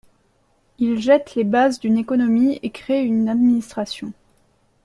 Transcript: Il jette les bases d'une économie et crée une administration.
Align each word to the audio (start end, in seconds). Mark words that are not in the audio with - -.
Il 0.79 0.99
jette 0.99 1.35
les 1.35 1.43
bases 1.43 1.79
d'une 1.79 1.95
économie 1.99 2.59
et 2.63 2.71
crée 2.71 3.03
une 3.05 3.29
administration. 3.29 4.11